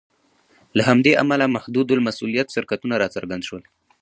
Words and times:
له 0.77 0.81
همدې 0.89 1.13
امله 1.23 1.45
محدودالمسوولیت 1.55 2.47
شرکتونه 2.55 2.95
راڅرګند 3.01 3.43
شول. 3.49 3.63